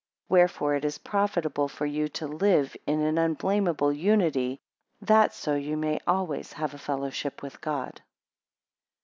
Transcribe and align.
17 0.29 0.35
Wherefore 0.35 0.73
it 0.73 0.83
is 0.83 0.97
profitable 0.97 1.67
for 1.67 1.85
you 1.85 2.07
to 2.07 2.25
live 2.27 2.75
in 2.87 3.01
an 3.01 3.19
unblameable 3.19 3.93
unity, 3.93 4.59
that 4.99 5.31
so 5.31 5.53
ye 5.53 5.75
may 5.75 5.99
always 6.07 6.53
have 6.53 6.73
a 6.73 6.79
fellowship 6.79 7.43
with 7.43 7.61
God. 7.61 8.01